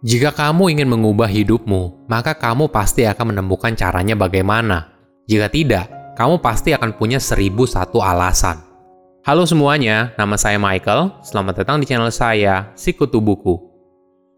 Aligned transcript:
Jika 0.00 0.32
kamu 0.32 0.72
ingin 0.72 0.88
mengubah 0.88 1.28
hidupmu, 1.28 2.08
maka 2.08 2.32
kamu 2.32 2.72
pasti 2.72 3.04
akan 3.04 3.36
menemukan 3.36 3.76
caranya 3.76 4.16
bagaimana. 4.16 4.96
Jika 5.28 5.52
tidak, 5.52 6.16
kamu 6.16 6.40
pasti 6.40 6.72
akan 6.72 6.96
punya 6.96 7.20
seribu 7.20 7.68
satu 7.68 8.00
alasan. 8.00 8.64
Halo 9.28 9.44
semuanya, 9.44 10.16
nama 10.16 10.40
saya 10.40 10.56
Michael. 10.56 11.20
Selamat 11.20 11.60
datang 11.60 11.84
di 11.84 11.84
channel 11.84 12.08
saya, 12.08 12.72
Sikutu 12.72 13.20
Buku. 13.20 13.60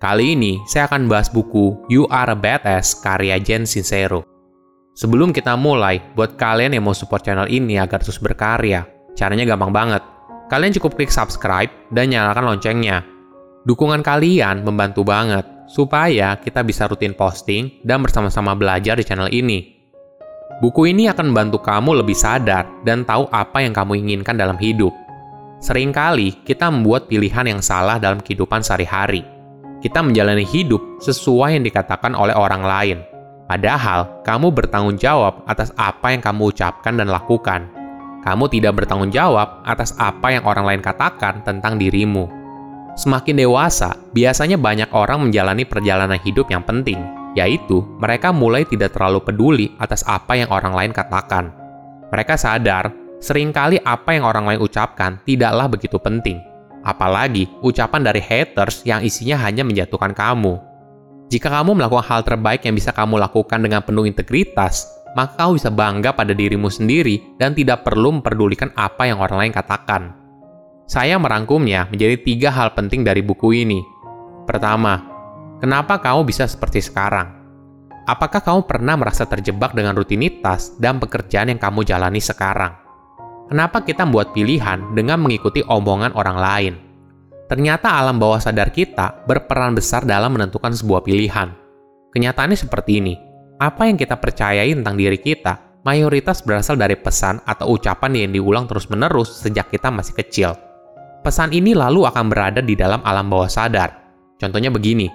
Kali 0.02 0.34
ini, 0.34 0.58
saya 0.66 0.90
akan 0.90 1.06
bahas 1.06 1.30
buku 1.30 1.78
You 1.86 2.10
Are 2.10 2.34
a 2.34 2.34
Badass 2.34 2.98
karya 2.98 3.38
Jen 3.38 3.62
Sincero. 3.62 4.26
Sebelum 4.98 5.30
kita 5.30 5.54
mulai, 5.54 6.02
buat 6.18 6.34
kalian 6.34 6.74
yang 6.74 6.90
mau 6.90 6.94
support 6.98 7.22
channel 7.22 7.46
ini 7.46 7.78
agar 7.78 8.02
terus 8.02 8.18
berkarya, 8.18 8.82
caranya 9.14 9.46
gampang 9.46 9.70
banget. 9.70 10.02
Kalian 10.50 10.74
cukup 10.74 10.98
klik 10.98 11.14
subscribe 11.14 11.70
dan 11.94 12.10
nyalakan 12.10 12.50
loncengnya. 12.50 13.06
Dukungan 13.62 14.02
kalian 14.02 14.66
membantu 14.66 15.06
banget 15.06 15.51
supaya 15.66 16.36
kita 16.38 16.62
bisa 16.66 16.86
rutin 16.86 17.14
posting 17.16 17.82
dan 17.82 18.02
bersama-sama 18.02 18.56
belajar 18.56 18.98
di 18.98 19.04
channel 19.06 19.30
ini. 19.30 19.82
Buku 20.62 20.86
ini 20.86 21.10
akan 21.10 21.34
membantu 21.34 21.58
kamu 21.58 22.04
lebih 22.06 22.14
sadar 22.14 22.68
dan 22.86 23.02
tahu 23.02 23.26
apa 23.34 23.66
yang 23.66 23.74
kamu 23.74 23.98
inginkan 23.98 24.38
dalam 24.38 24.54
hidup. 24.62 24.94
Seringkali 25.62 26.46
kita 26.46 26.70
membuat 26.70 27.10
pilihan 27.10 27.46
yang 27.46 27.60
salah 27.62 27.98
dalam 27.98 28.22
kehidupan 28.22 28.62
sehari-hari. 28.62 29.26
Kita 29.82 30.02
menjalani 30.02 30.46
hidup 30.46 31.02
sesuai 31.02 31.58
yang 31.58 31.66
dikatakan 31.66 32.14
oleh 32.14 32.34
orang 32.34 32.62
lain. 32.62 32.98
Padahal, 33.50 34.22
kamu 34.22 34.54
bertanggung 34.54 34.98
jawab 34.98 35.42
atas 35.50 35.74
apa 35.74 36.14
yang 36.14 36.22
kamu 36.22 36.54
ucapkan 36.54 36.94
dan 36.94 37.10
lakukan. 37.10 37.66
Kamu 38.22 38.46
tidak 38.46 38.78
bertanggung 38.78 39.10
jawab 39.10 39.66
atas 39.66 39.98
apa 39.98 40.30
yang 40.30 40.46
orang 40.46 40.62
lain 40.62 40.82
katakan 40.82 41.42
tentang 41.42 41.74
dirimu. 41.74 42.41
Semakin 42.92 43.40
dewasa, 43.40 43.96
biasanya 44.12 44.60
banyak 44.60 44.92
orang 44.92 45.24
menjalani 45.24 45.64
perjalanan 45.64 46.20
hidup 46.20 46.52
yang 46.52 46.60
penting, 46.60 47.00
yaitu 47.32 47.80
mereka 47.96 48.36
mulai 48.36 48.68
tidak 48.68 48.92
terlalu 48.92 49.24
peduli 49.24 49.66
atas 49.80 50.04
apa 50.04 50.36
yang 50.36 50.52
orang 50.52 50.76
lain 50.76 50.92
katakan. 50.92 51.48
Mereka 52.12 52.36
sadar, 52.36 52.92
sering 53.16 53.48
kali 53.48 53.80
apa 53.80 54.12
yang 54.12 54.28
orang 54.28 54.44
lain 54.44 54.60
ucapkan 54.60 55.16
tidaklah 55.24 55.72
begitu 55.72 55.96
penting. 55.96 56.36
Apalagi 56.84 57.48
ucapan 57.64 58.04
dari 58.04 58.20
haters 58.20 58.84
yang 58.84 59.00
isinya 59.00 59.40
hanya 59.40 59.64
menjatuhkan 59.64 60.12
kamu. 60.12 60.60
Jika 61.32 61.48
kamu 61.48 61.80
melakukan 61.80 62.04
hal 62.04 62.20
terbaik 62.28 62.60
yang 62.68 62.76
bisa 62.76 62.92
kamu 62.92 63.16
lakukan 63.16 63.64
dengan 63.64 63.80
penuh 63.80 64.04
integritas, 64.04 64.84
maka 65.16 65.40
kamu 65.40 65.56
bisa 65.56 65.72
bangga 65.72 66.12
pada 66.12 66.36
dirimu 66.36 66.68
sendiri 66.68 67.40
dan 67.40 67.56
tidak 67.56 67.88
perlu 67.88 68.20
memperdulikan 68.20 68.68
apa 68.76 69.08
yang 69.08 69.16
orang 69.16 69.48
lain 69.48 69.54
katakan. 69.56 70.21
Saya 70.86 71.16
merangkumnya 71.16 71.88
menjadi 71.88 72.16
tiga 72.20 72.48
hal 72.52 72.74
penting 72.76 73.06
dari 73.06 73.22
buku 73.24 73.54
ini. 73.54 73.80
Pertama, 74.44 75.00
kenapa 75.62 76.02
kamu 76.02 76.26
bisa 76.26 76.44
seperti 76.44 76.82
sekarang? 76.82 77.42
Apakah 78.02 78.42
kamu 78.42 78.66
pernah 78.66 78.98
merasa 78.98 79.22
terjebak 79.22 79.78
dengan 79.78 79.94
rutinitas 79.94 80.74
dan 80.82 80.98
pekerjaan 80.98 81.54
yang 81.54 81.60
kamu 81.62 81.86
jalani 81.86 82.18
sekarang? 82.18 82.74
Kenapa 83.46 83.86
kita 83.86 84.02
membuat 84.02 84.34
pilihan 84.34 84.96
dengan 84.96 85.22
mengikuti 85.22 85.62
omongan 85.62 86.18
orang 86.18 86.38
lain? 86.40 86.74
Ternyata 87.46 88.00
alam 88.00 88.18
bawah 88.18 88.42
sadar 88.42 88.74
kita 88.74 89.28
berperan 89.28 89.76
besar 89.76 90.02
dalam 90.02 90.34
menentukan 90.34 90.72
sebuah 90.74 91.04
pilihan. 91.06 91.52
Kenyataannya 92.10 92.58
seperti 92.58 92.98
ini. 92.98 93.14
Apa 93.60 93.86
yang 93.86 93.94
kita 93.94 94.18
percayai 94.18 94.74
tentang 94.74 94.98
diri 94.98 95.20
kita 95.20 95.84
mayoritas 95.86 96.42
berasal 96.42 96.74
dari 96.74 96.98
pesan 96.98 97.42
atau 97.46 97.74
ucapan 97.74 98.26
yang 98.26 98.32
diulang 98.34 98.66
terus-menerus 98.66 99.46
sejak 99.46 99.70
kita 99.70 99.92
masih 99.94 100.14
kecil. 100.16 100.71
Pesan 101.22 101.54
ini 101.54 101.70
lalu 101.70 102.02
akan 102.02 102.26
berada 102.26 102.58
di 102.58 102.74
dalam 102.74 102.98
alam 103.06 103.30
bawah 103.30 103.46
sadar. 103.46 103.94
Contohnya 104.42 104.74
begini, 104.74 105.06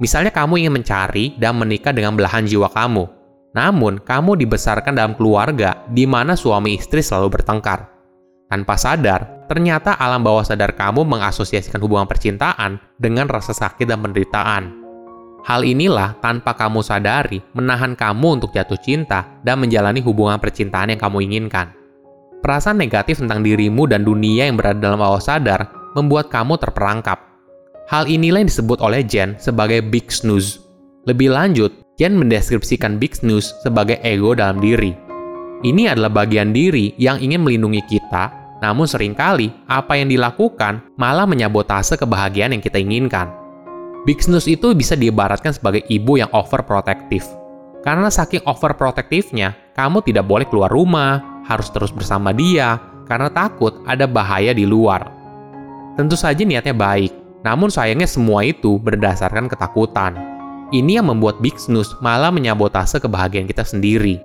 misalnya 0.00 0.32
kamu 0.32 0.64
ingin 0.64 0.72
mencari 0.72 1.36
dan 1.36 1.60
menikah 1.60 1.92
dengan 1.92 2.16
belahan 2.16 2.48
jiwa 2.48 2.72
kamu. 2.72 3.04
Namun, 3.52 4.00
kamu 4.00 4.40
dibesarkan 4.40 4.96
dalam 4.96 5.12
keluarga 5.20 5.84
di 5.92 6.08
mana 6.08 6.32
suami 6.32 6.80
istri 6.80 7.04
selalu 7.04 7.36
bertengkar. 7.36 7.92
Tanpa 8.48 8.80
sadar, 8.80 9.46
ternyata 9.52 10.00
alam 10.00 10.24
bawah 10.24 10.48
sadar 10.48 10.72
kamu 10.72 11.04
mengasosiasikan 11.04 11.76
hubungan 11.84 12.08
percintaan 12.08 12.80
dengan 12.96 13.28
rasa 13.28 13.52
sakit 13.52 13.84
dan 13.84 14.00
penderitaan. 14.00 14.80
Hal 15.44 15.60
inilah 15.64 16.20
tanpa 16.24 16.56
kamu 16.56 16.80
sadari 16.80 17.40
menahan 17.52 17.96
kamu 17.96 18.40
untuk 18.40 18.50
jatuh 18.56 18.80
cinta 18.80 19.40
dan 19.44 19.60
menjalani 19.60 20.00
hubungan 20.00 20.40
percintaan 20.40 20.96
yang 20.96 21.00
kamu 21.00 21.28
inginkan. 21.28 21.79
Perasaan 22.40 22.80
negatif 22.80 23.20
tentang 23.20 23.44
dirimu 23.44 23.84
dan 23.84 24.00
dunia 24.00 24.48
yang 24.48 24.56
berada 24.56 24.80
dalam 24.80 24.96
bawah 24.96 25.20
sadar 25.20 25.68
membuat 25.92 26.32
kamu 26.32 26.56
terperangkap. 26.56 27.20
Hal 27.92 28.08
inilah 28.08 28.40
yang 28.40 28.48
disebut 28.48 28.80
oleh 28.80 29.04
Jen 29.04 29.36
sebagai 29.36 29.84
big 29.84 30.08
snooze. 30.08 30.62
Lebih 31.04 31.36
lanjut, 31.36 31.68
Jen 32.00 32.16
mendeskripsikan 32.16 32.96
big 32.96 33.12
snooze 33.12 33.52
sebagai 33.60 34.00
ego 34.00 34.32
dalam 34.32 34.56
diri. 34.56 34.96
Ini 35.60 35.92
adalah 35.92 36.08
bagian 36.08 36.56
diri 36.56 36.96
yang 36.96 37.20
ingin 37.20 37.44
melindungi 37.44 37.84
kita, 37.84 38.32
namun 38.64 38.88
sering 38.88 39.12
kali 39.12 39.52
apa 39.68 40.00
yang 40.00 40.08
dilakukan 40.08 40.80
malah 40.96 41.28
menyabotase 41.28 42.00
kebahagiaan 42.00 42.56
yang 42.56 42.64
kita 42.64 42.80
inginkan. 42.80 43.28
Big 44.08 44.24
snooze 44.24 44.48
itu 44.48 44.72
bisa 44.72 44.96
diibaratkan 44.96 45.52
sebagai 45.52 45.84
ibu 45.92 46.16
yang 46.16 46.32
overprotective. 46.32 47.28
Karena 47.84 48.08
saking 48.08 48.44
overprotectivenya, 48.48 49.69
kamu 49.80 50.04
tidak 50.04 50.28
boleh 50.28 50.44
keluar 50.44 50.68
rumah, 50.68 51.24
harus 51.48 51.72
terus 51.72 51.88
bersama 51.88 52.36
dia 52.36 52.76
karena 53.08 53.32
takut 53.32 53.80
ada 53.88 54.04
bahaya 54.04 54.52
di 54.52 54.68
luar. 54.68 55.08
Tentu 55.96 56.20
saja 56.20 56.44
niatnya 56.44 56.76
baik, 56.76 57.40
namun 57.40 57.72
sayangnya 57.72 58.04
semua 58.04 58.44
itu 58.44 58.76
berdasarkan 58.76 59.48
ketakutan. 59.48 60.20
Ini 60.68 61.00
yang 61.00 61.08
membuat 61.08 61.40
Snooze 61.40 61.96
malah 62.04 62.28
menyabotase 62.28 63.00
kebahagiaan 63.00 63.48
kita 63.48 63.64
sendiri. 63.64 64.20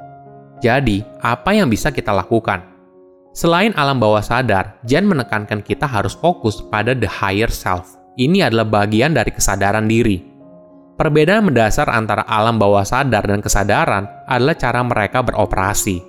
Jadi, 0.59 1.01
apa 1.23 1.55
yang 1.55 1.71
bisa 1.71 1.89
kita 1.89 2.11
lakukan? 2.11 2.61
Selain 3.31 3.71
alam 3.79 3.97
bawah 3.97 4.21
sadar, 4.21 4.77
Jen 4.83 5.07
menekankan 5.07 5.63
kita 5.63 5.87
harus 5.87 6.13
fokus 6.13 6.59
pada 6.67 6.91
the 6.91 7.07
higher 7.07 7.49
self. 7.49 7.95
Ini 8.19 8.51
adalah 8.51 8.67
bagian 8.67 9.15
dari 9.15 9.31
kesadaran 9.31 9.87
diri. 9.87 10.34
Perbedaan 10.95 11.51
mendasar 11.51 11.91
antara 11.91 12.23
alam 12.23 12.55
bawah 12.55 12.87
sadar 12.87 13.27
dan 13.27 13.43
kesadaran 13.43 14.07
adalah 14.31 14.55
cara 14.55 14.79
mereka 14.79 15.19
beroperasi. 15.27 15.99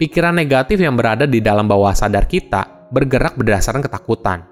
Pikiran 0.00 0.32
negatif 0.32 0.80
yang 0.80 0.96
berada 0.96 1.28
di 1.28 1.44
dalam 1.44 1.68
bawah 1.68 1.92
sadar 1.92 2.24
kita 2.24 2.88
bergerak 2.88 3.36
berdasarkan 3.36 3.84
ketakutan. 3.84 4.48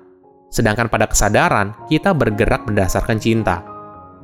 Sedangkan 0.52 0.92
pada 0.92 1.08
kesadaran, 1.08 1.72
kita 1.88 2.12
bergerak 2.12 2.68
berdasarkan 2.68 3.16
cinta. 3.16 3.64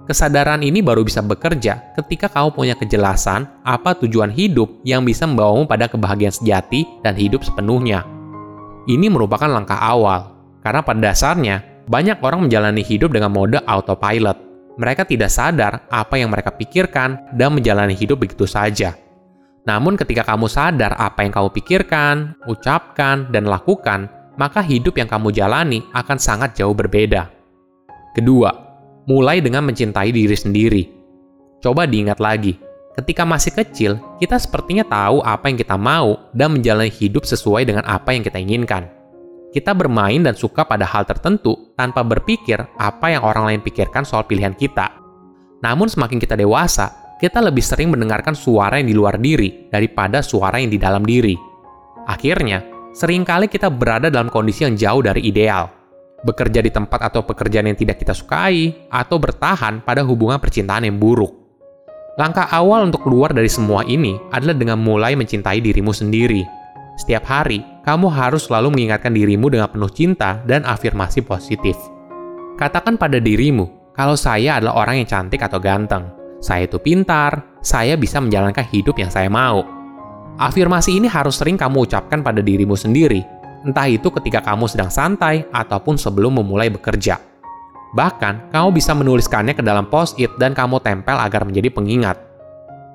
Kesadaran 0.05 0.61
ini 0.61 0.85
baru 0.85 1.01
bisa 1.01 1.25
bekerja 1.25 1.97
ketika 1.97 2.29
kamu 2.29 2.53
punya 2.53 2.75
kejelasan 2.77 3.49
apa 3.65 3.97
tujuan 4.05 4.29
hidup 4.29 4.85
yang 4.85 5.01
bisa 5.01 5.25
membawamu 5.25 5.65
pada 5.65 5.89
kebahagiaan 5.89 6.33
sejati 6.33 6.85
dan 7.01 7.17
hidup 7.17 7.41
sepenuhnya. 7.41 8.05
Ini 8.85 9.09
merupakan 9.09 9.49
langkah 9.49 9.81
awal, 9.81 10.33
karena 10.61 10.85
pada 10.85 11.01
dasarnya 11.13 11.85
banyak 11.89 12.21
orang 12.21 12.45
menjalani 12.45 12.85
hidup 12.85 13.17
dengan 13.17 13.33
mode 13.33 13.61
autopilot. 13.65 14.48
Mereka 14.79 15.11
tidak 15.11 15.35
sadar 15.35 15.83
apa 15.91 16.15
yang 16.23 16.31
mereka 16.31 16.55
pikirkan 16.55 17.35
dan 17.35 17.51
menjalani 17.51 17.99
hidup 17.99 18.23
begitu 18.23 18.47
saja. 18.47 18.95
Namun 19.67 19.99
ketika 19.99 20.23
kamu 20.25 20.47
sadar 20.47 20.95
apa 20.97 21.27
yang 21.27 21.35
kamu 21.35 21.51
pikirkan, 21.51 22.39
ucapkan, 22.47 23.27
dan 23.35 23.45
lakukan, 23.51 24.07
maka 24.39 24.63
hidup 24.63 24.97
yang 24.97 25.11
kamu 25.11 25.35
jalani 25.35 25.83
akan 25.93 26.17
sangat 26.17 26.55
jauh 26.55 26.73
berbeda. 26.73 27.27
Kedua, 28.15 28.55
mulai 29.05 29.43
dengan 29.43 29.67
mencintai 29.67 30.15
diri 30.15 30.37
sendiri. 30.39 30.83
Coba 31.59 31.85
diingat 31.85 32.23
lagi, 32.23 32.55
ketika 32.95 33.27
masih 33.27 33.51
kecil, 33.51 33.99
kita 34.23 34.39
sepertinya 34.39 34.87
tahu 34.87 35.21
apa 35.27 35.51
yang 35.51 35.59
kita 35.59 35.75
mau 35.75 36.31
dan 36.31 36.55
menjalani 36.55 36.89
hidup 36.89 37.27
sesuai 37.27 37.67
dengan 37.67 37.83
apa 37.83 38.15
yang 38.15 38.23
kita 38.23 38.39
inginkan. 38.39 38.98
Kita 39.49 39.73
bermain 39.73 40.21
dan 40.21 40.37
suka 40.37 40.69
pada 40.69 40.85
hal 40.85 41.09
tertentu 41.09 41.73
tanpa 41.73 42.05
berpikir 42.05 42.61
apa 42.77 43.17
yang 43.17 43.25
orang 43.25 43.49
lain 43.49 43.61
pikirkan 43.65 44.05
soal 44.05 44.29
pilihan 44.29 44.53
kita. 44.53 44.93
Namun 45.65 45.89
semakin 45.89 46.21
kita 46.21 46.37
dewasa, 46.37 47.17
kita 47.17 47.41
lebih 47.41 47.65
sering 47.65 47.89
mendengarkan 47.89 48.37
suara 48.37 48.77
yang 48.77 48.93
di 48.93 48.97
luar 48.97 49.17
diri 49.17 49.67
daripada 49.73 50.21
suara 50.21 50.61
yang 50.61 50.69
di 50.69 50.77
dalam 50.77 51.01
diri. 51.01 51.33
Akhirnya, 52.07 52.63
sering 52.93 53.25
kali 53.25 53.49
kita 53.49 53.73
berada 53.73 54.13
dalam 54.13 54.29
kondisi 54.29 54.69
yang 54.69 54.77
jauh 54.77 55.01
dari 55.01 55.25
ideal. 55.25 55.67
Bekerja 56.23 56.61
di 56.61 56.69
tempat 56.69 57.09
atau 57.09 57.25
pekerjaan 57.25 57.73
yang 57.73 57.79
tidak 57.79 58.05
kita 58.05 58.13
sukai, 58.13 58.87
atau 58.93 59.17
bertahan 59.17 59.81
pada 59.81 60.05
hubungan 60.05 60.37
percintaan 60.37 60.85
yang 60.85 61.01
buruk. 61.01 61.33
Langkah 62.19 62.51
awal 62.51 62.91
untuk 62.91 63.07
keluar 63.07 63.31
dari 63.31 63.47
semua 63.47 63.87
ini 63.87 64.19
adalah 64.35 64.55
dengan 64.55 64.83
mulai 64.83 65.15
mencintai 65.15 65.63
dirimu 65.63 65.95
sendiri. 65.95 66.43
Setiap 66.99 67.23
hari, 67.31 67.63
kamu 67.89 68.13
harus 68.13 68.45
selalu 68.53 68.77
mengingatkan 68.77 69.17
dirimu 69.17 69.49
dengan 69.49 69.73
penuh 69.73 69.89
cinta 69.89 70.45
dan 70.45 70.69
afirmasi 70.69 71.25
positif. 71.25 71.73
Katakan 72.61 73.01
pada 73.01 73.17
dirimu, 73.17 73.97
kalau 73.97 74.13
saya 74.13 74.61
adalah 74.61 74.85
orang 74.85 75.01
yang 75.01 75.09
cantik 75.09 75.41
atau 75.41 75.57
ganteng 75.57 76.19
saya 76.39 76.71
itu 76.71 76.79
pintar, 76.79 77.59
saya 77.59 77.99
bisa 77.99 78.23
menjalankan 78.23 78.63
hidup 78.71 78.95
yang 79.03 79.11
saya 79.11 79.27
mau. 79.27 79.67
Afirmasi 80.39 80.95
ini 80.95 81.11
harus 81.11 81.43
sering 81.43 81.59
kamu 81.59 81.91
ucapkan 81.91 82.23
pada 82.23 82.39
dirimu 82.39 82.79
sendiri, 82.79 83.27
entah 83.67 83.91
itu 83.91 84.07
ketika 84.15 84.47
kamu 84.47 84.71
sedang 84.71 84.87
santai 84.87 85.43
ataupun 85.51 85.99
sebelum 85.99 86.39
memulai 86.39 86.71
bekerja. 86.71 87.19
Bahkan, 87.99 88.55
kamu 88.55 88.69
bisa 88.71 88.95
menuliskannya 88.95 89.59
ke 89.59 89.65
dalam 89.67 89.91
post-it 89.91 90.31
dan 90.39 90.55
kamu 90.55 90.79
tempel 90.79 91.19
agar 91.19 91.43
menjadi 91.43 91.75
pengingat. 91.75 92.28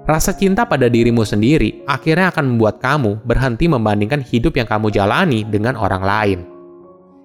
Rasa 0.04 0.36
cinta 0.36 0.68
pada 0.68 0.92
dirimu 0.92 1.24
sendiri 1.24 1.88
akhirnya 1.88 2.28
akan 2.36 2.56
membuat 2.56 2.84
kamu 2.84 3.24
berhenti 3.24 3.72
membandingkan 3.72 4.20
hidup 4.20 4.60
yang 4.60 4.68
kamu 4.68 4.92
jalani 4.92 5.48
dengan 5.48 5.80
orang 5.80 6.04
lain. 6.04 6.40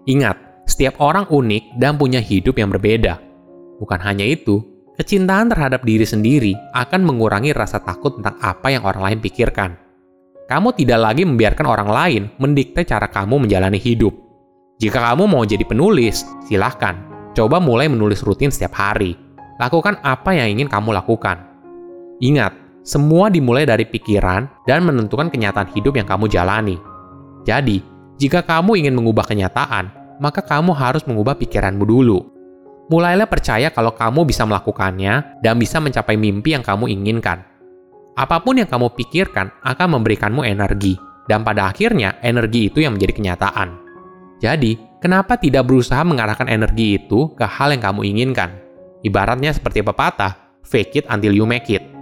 Ingat, 0.06 0.62
setiap 0.62 1.02
orang 1.02 1.26
unik 1.26 1.74
dan 1.74 1.98
punya 1.98 2.22
hidup 2.22 2.54
yang 2.54 2.70
berbeda. 2.70 3.18
Bukan 3.82 3.98
hanya 3.98 4.22
itu, 4.22 4.62
kecintaan 4.94 5.50
terhadap 5.50 5.82
diri 5.82 6.06
sendiri 6.06 6.54
akan 6.70 7.02
mengurangi 7.02 7.50
rasa 7.50 7.82
takut 7.82 8.14
tentang 8.14 8.38
apa 8.38 8.70
yang 8.70 8.86
orang 8.86 9.10
lain 9.10 9.18
pikirkan. 9.26 9.74
Kamu 10.46 10.70
tidak 10.78 11.02
lagi 11.02 11.26
membiarkan 11.26 11.66
orang 11.66 11.90
lain 11.90 12.22
mendikte 12.38 12.86
cara 12.86 13.10
kamu 13.10 13.42
menjalani 13.42 13.82
hidup. 13.82 14.14
Jika 14.78 15.02
kamu 15.02 15.26
mau 15.26 15.42
jadi 15.42 15.66
penulis, 15.66 16.22
silahkan. 16.46 16.94
Coba 17.34 17.58
mulai 17.58 17.90
menulis 17.90 18.22
rutin 18.22 18.54
setiap 18.54 18.78
hari. 18.78 19.18
Lakukan 19.58 19.98
apa 20.06 20.30
yang 20.38 20.54
ingin 20.54 20.70
kamu 20.70 20.94
lakukan. 20.94 21.42
Ingat, 22.22 22.67
semua 22.88 23.28
dimulai 23.28 23.68
dari 23.68 23.84
pikiran 23.84 24.64
dan 24.64 24.80
menentukan 24.80 25.28
kenyataan 25.28 25.68
hidup 25.76 26.00
yang 26.00 26.08
kamu 26.08 26.24
jalani. 26.32 26.80
Jadi, 27.44 27.84
jika 28.16 28.40
kamu 28.40 28.80
ingin 28.80 28.96
mengubah 28.96 29.28
kenyataan, 29.28 29.92
maka 30.24 30.40
kamu 30.40 30.72
harus 30.72 31.04
mengubah 31.04 31.36
pikiranmu 31.36 31.84
dulu. 31.84 32.24
Mulailah 32.88 33.28
percaya 33.28 33.68
kalau 33.68 33.92
kamu 33.92 34.24
bisa 34.24 34.48
melakukannya 34.48 35.44
dan 35.44 35.60
bisa 35.60 35.76
mencapai 35.84 36.16
mimpi 36.16 36.56
yang 36.56 36.64
kamu 36.64 36.88
inginkan. 36.88 37.44
Apa 38.16 38.40
pun 38.40 38.56
yang 38.56 38.66
kamu 38.66 38.96
pikirkan 38.96 39.52
akan 39.60 40.00
memberikanmu 40.00 40.40
energi, 40.48 40.96
dan 41.28 41.44
pada 41.44 41.68
akhirnya 41.68 42.16
energi 42.24 42.72
itu 42.72 42.80
yang 42.80 42.96
menjadi 42.96 43.20
kenyataan. 43.20 43.68
Jadi, 44.40 44.80
kenapa 45.04 45.36
tidak 45.36 45.68
berusaha 45.68 46.00
mengarahkan 46.08 46.48
energi 46.48 46.96
itu 46.96 47.36
ke 47.36 47.44
hal 47.44 47.68
yang 47.68 47.84
kamu 47.84 48.00
inginkan? 48.16 48.56
Ibaratnya 49.04 49.52
seperti 49.52 49.84
pepatah, 49.84 50.64
fake 50.64 51.04
it 51.04 51.06
until 51.12 51.36
you 51.36 51.44
make 51.44 51.68
it. 51.68 51.97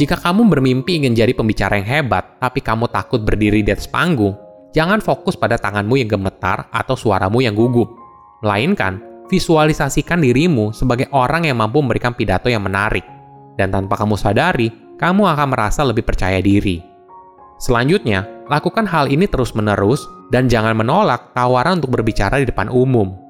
Jika 0.00 0.16
kamu 0.16 0.48
bermimpi 0.48 0.96
ingin 0.96 1.12
jadi 1.12 1.36
pembicara 1.36 1.76
yang 1.76 1.84
hebat, 1.84 2.40
tapi 2.40 2.64
kamu 2.64 2.88
takut 2.88 3.20
berdiri 3.20 3.60
di 3.60 3.68
atas 3.68 3.84
panggung, 3.84 4.32
jangan 4.72 4.96
fokus 5.04 5.36
pada 5.36 5.60
tanganmu 5.60 6.00
yang 6.00 6.08
gemetar 6.08 6.72
atau 6.72 6.96
suaramu 6.96 7.44
yang 7.44 7.52
gugup. 7.52 7.92
Melainkan, 8.40 8.96
visualisasikan 9.28 10.24
dirimu 10.24 10.72
sebagai 10.72 11.12
orang 11.12 11.44
yang 11.44 11.60
mampu 11.60 11.84
memberikan 11.84 12.16
pidato 12.16 12.48
yang 12.48 12.64
menarik. 12.64 13.04
Dan 13.60 13.68
tanpa 13.68 14.00
kamu 14.00 14.16
sadari, 14.16 14.72
kamu 14.96 15.36
akan 15.36 15.52
merasa 15.52 15.84
lebih 15.84 16.08
percaya 16.08 16.40
diri. 16.40 16.80
Selanjutnya, 17.60 18.24
lakukan 18.48 18.88
hal 18.88 19.12
ini 19.12 19.28
terus-menerus 19.28 20.00
dan 20.32 20.48
jangan 20.48 20.80
menolak 20.80 21.36
tawaran 21.36 21.76
untuk 21.76 22.00
berbicara 22.00 22.40
di 22.40 22.48
depan 22.48 22.72
umum 22.72 23.20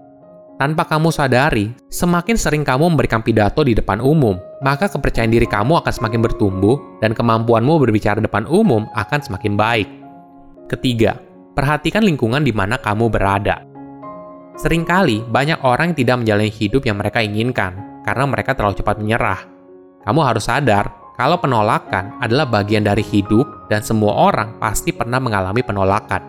tanpa 0.60 0.84
kamu 0.84 1.08
sadari, 1.08 1.72
semakin 1.88 2.36
sering 2.36 2.60
kamu 2.68 2.92
memberikan 2.92 3.24
pidato 3.24 3.64
di 3.64 3.72
depan 3.72 3.96
umum, 3.96 4.36
maka 4.60 4.88
kepercayaan 4.88 5.32
diri 5.32 5.48
kamu 5.48 5.80
akan 5.80 5.92
semakin 5.92 6.20
bertumbuh 6.20 6.76
dan 7.00 7.16
kemampuanmu 7.16 7.80
berbicara 7.80 8.20
depan 8.20 8.44
umum 8.48 8.84
akan 8.92 9.20
semakin 9.20 9.56
baik. 9.56 9.88
Ketiga, 10.68 11.18
perhatikan 11.56 12.04
lingkungan 12.04 12.44
di 12.44 12.52
mana 12.52 12.76
kamu 12.76 13.08
berada. 13.08 13.64
Seringkali 14.60 15.24
banyak 15.28 15.64
orang 15.64 15.92
yang 15.92 15.98
tidak 15.98 16.16
menjalani 16.20 16.52
hidup 16.52 16.84
yang 16.84 17.00
mereka 17.00 17.24
inginkan 17.24 18.04
karena 18.04 18.24
mereka 18.28 18.52
terlalu 18.52 18.76
cepat 18.78 18.96
menyerah. 19.00 19.40
Kamu 20.04 20.20
harus 20.20 20.48
sadar 20.48 21.16
kalau 21.16 21.40
penolakan 21.40 22.20
adalah 22.20 22.48
bagian 22.48 22.84
dari 22.84 23.04
hidup 23.04 23.68
dan 23.72 23.80
semua 23.80 24.28
orang 24.32 24.60
pasti 24.60 24.92
pernah 24.92 25.20
mengalami 25.20 25.64
penolakan. 25.64 26.22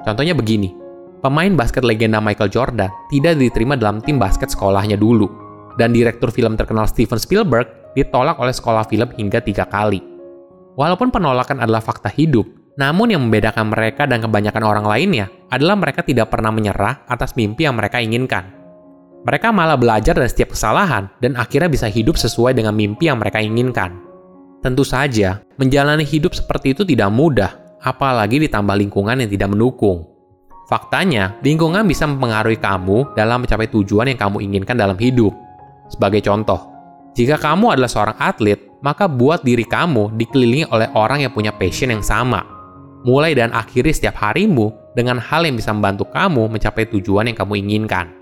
Contohnya 0.00 0.32
begini, 0.32 0.80
Pemain 1.20 1.52
basket 1.52 1.84
legenda 1.84 2.16
Michael 2.16 2.48
Jordan 2.48 2.88
tidak 3.12 3.36
diterima 3.36 3.76
dalam 3.76 4.00
tim 4.00 4.16
basket 4.16 4.48
sekolahnya 4.48 4.96
dulu, 4.96 5.28
dan 5.80 5.96
direktur 5.96 6.28
film 6.28 6.60
terkenal 6.60 6.84
Steven 6.84 7.16
Spielberg 7.16 7.96
ditolak 7.96 8.36
oleh 8.36 8.52
sekolah 8.52 8.84
film 8.84 9.08
hingga 9.16 9.40
tiga 9.40 9.64
kali. 9.64 10.04
Walaupun 10.76 11.08
penolakan 11.08 11.64
adalah 11.64 11.80
fakta 11.80 12.12
hidup, 12.12 12.44
namun 12.76 13.10
yang 13.10 13.24
membedakan 13.24 13.72
mereka 13.72 14.04
dan 14.04 14.20
kebanyakan 14.20 14.62
orang 14.62 14.86
lainnya 14.86 15.26
adalah 15.48 15.74
mereka 15.80 16.04
tidak 16.04 16.30
pernah 16.30 16.52
menyerah 16.54 17.08
atas 17.08 17.34
mimpi 17.34 17.66
yang 17.66 17.74
mereka 17.74 17.98
inginkan. 17.98 18.60
Mereka 19.20 19.52
malah 19.52 19.76
belajar 19.76 20.16
dari 20.16 20.30
setiap 20.32 20.56
kesalahan 20.56 21.12
dan 21.20 21.36
akhirnya 21.36 21.68
bisa 21.68 21.92
hidup 21.92 22.16
sesuai 22.16 22.56
dengan 22.56 22.72
mimpi 22.72 23.12
yang 23.12 23.20
mereka 23.20 23.36
inginkan. 23.42 24.00
Tentu 24.64 24.84
saja, 24.84 25.44
menjalani 25.60 26.04
hidup 26.08 26.32
seperti 26.32 26.72
itu 26.72 26.84
tidak 26.88 27.12
mudah, 27.12 27.52
apalagi 27.84 28.40
ditambah 28.40 28.76
lingkungan 28.76 29.20
yang 29.20 29.28
tidak 29.28 29.52
mendukung. 29.52 30.08
Faktanya, 30.68 31.36
lingkungan 31.42 31.82
bisa 31.84 32.06
mempengaruhi 32.06 32.56
kamu 32.56 33.18
dalam 33.18 33.42
mencapai 33.42 33.66
tujuan 33.68 34.08
yang 34.08 34.20
kamu 34.20 34.38
inginkan 34.46 34.78
dalam 34.78 34.94
hidup. 34.96 35.34
Sebagai 35.90 36.22
contoh, 36.22 36.70
jika 37.18 37.36
kamu 37.36 37.74
adalah 37.74 37.90
seorang 37.90 38.16
atlet, 38.22 38.70
maka 38.80 39.10
buat 39.10 39.42
diri 39.42 39.66
kamu 39.66 40.14
dikelilingi 40.16 40.70
oleh 40.70 40.88
orang 40.96 41.26
yang 41.26 41.34
punya 41.34 41.52
passion 41.52 41.90
yang 41.92 42.00
sama. 42.00 42.46
Mulai 43.02 43.34
dan 43.34 43.50
akhiri 43.50 43.90
setiap 43.90 44.16
harimu 44.22 44.72
dengan 44.94 45.18
hal 45.18 45.44
yang 45.44 45.56
bisa 45.56 45.74
membantu 45.74 46.08
kamu 46.08 46.48
mencapai 46.48 46.88
tujuan 46.88 47.28
yang 47.28 47.36
kamu 47.36 47.60
inginkan. 47.66 48.12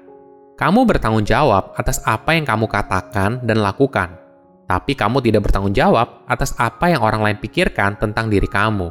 Kamu 0.59 0.88
bertanggung 0.88 1.23
jawab 1.23 1.76
atas 1.79 2.03
apa 2.03 2.35
yang 2.35 2.43
kamu 2.43 2.67
katakan 2.67 3.47
dan 3.47 3.62
lakukan, 3.62 4.19
tapi 4.67 4.99
kamu 4.99 5.23
tidak 5.23 5.47
bertanggung 5.47 5.71
jawab 5.71 6.26
atas 6.26 6.50
apa 6.59 6.91
yang 6.91 6.99
orang 7.03 7.23
lain 7.23 7.38
pikirkan 7.38 7.94
tentang 7.94 8.26
diri 8.26 8.50
kamu. 8.50 8.91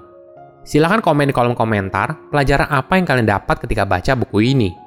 Silahkan 0.63 0.99
komen 1.03 1.31
di 1.31 1.35
kolom 1.35 1.55
komentar 1.55 2.31
pelajaran 2.31 2.67
apa 2.71 2.99
yang 2.99 3.07
kalian 3.07 3.27
dapat 3.27 3.63
ketika 3.63 3.83
baca 3.83 4.11
buku 4.15 4.55
ini. 4.55 4.86